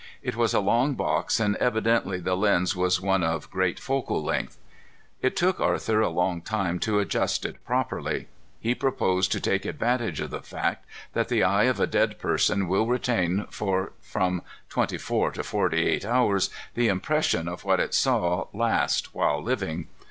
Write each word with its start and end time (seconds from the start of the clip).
It 0.23 0.35
was 0.35 0.51
a 0.55 0.59
long 0.59 0.95
box, 0.95 1.39
and 1.39 1.55
evidently 1.57 2.19
the 2.19 2.35
lens 2.35 2.75
was 2.75 2.99
one 2.99 3.23
of 3.23 3.51
great 3.51 3.79
focal 3.79 4.23
length. 4.23 4.57
It 5.21 5.35
took 5.35 5.59
Arthur 5.59 6.01
a 6.01 6.09
long 6.09 6.41
time 6.41 6.79
to 6.79 6.97
adjust 6.97 7.45
it 7.45 7.63
properly. 7.67 8.25
He 8.59 8.73
proposed 8.73 9.31
to 9.31 9.39
take 9.39 9.63
advantage 9.63 10.19
of 10.19 10.31
the 10.31 10.41
fact 10.41 10.87
that 11.13 11.27
the 11.27 11.43
eye 11.43 11.65
of 11.65 11.79
a 11.79 11.85
dead 11.85 12.17
person 12.17 12.67
will 12.67 12.87
retain 12.87 13.45
for 13.51 13.93
from 14.01 14.41
twenty 14.69 14.97
four 14.97 15.29
to 15.33 15.43
forty 15.43 15.85
eight 15.85 16.03
hours 16.03 16.49
the 16.73 16.87
impression 16.87 17.47
of 17.47 17.63
what 17.63 17.79
it 17.79 17.93
saw 17.93 18.47
last 18.53 19.13
while 19.13 19.39
living. 19.39 19.85